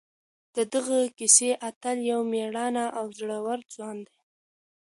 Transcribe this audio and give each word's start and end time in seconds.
د 0.55 0.57
دغې 0.73 1.03
کیسې 1.17 1.49
اتل 1.69 1.97
یو 2.11 2.21
مېړنی 2.31 2.85
او 2.97 3.05
زړور 3.17 3.59
ځوان 3.73 3.97
دی. 4.07 4.17